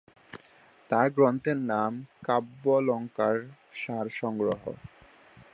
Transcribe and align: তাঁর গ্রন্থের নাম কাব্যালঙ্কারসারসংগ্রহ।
তাঁর 0.89 1.07
গ্রন্থের 1.15 1.57
নাম 1.71 1.91
কাব্যালঙ্কারসারসংগ্রহ। 2.25 4.61